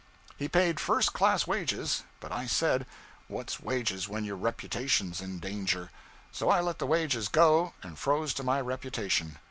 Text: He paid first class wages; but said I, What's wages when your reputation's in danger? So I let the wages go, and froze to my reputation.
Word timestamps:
He 0.35 0.47
paid 0.47 0.79
first 0.79 1.13
class 1.13 1.45
wages; 1.45 2.05
but 2.21 2.31
said 2.47 2.81
I, 2.81 2.85
What's 3.27 3.59
wages 3.59 4.09
when 4.09 4.25
your 4.25 4.35
reputation's 4.35 5.21
in 5.21 5.37
danger? 5.37 5.91
So 6.31 6.49
I 6.49 6.59
let 6.59 6.79
the 6.79 6.87
wages 6.87 7.27
go, 7.27 7.73
and 7.83 7.99
froze 7.99 8.33
to 8.33 8.43
my 8.43 8.59
reputation. 8.61 9.37